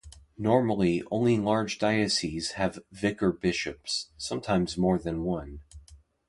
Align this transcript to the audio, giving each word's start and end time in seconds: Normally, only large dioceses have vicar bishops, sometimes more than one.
Normally, 0.39 1.03
only 1.11 1.37
large 1.37 1.77
dioceses 1.77 2.53
have 2.53 2.79
vicar 2.91 3.31
bishops, 3.31 4.09
sometimes 4.17 4.75
more 4.75 4.97
than 4.97 5.21
one. 5.21 5.59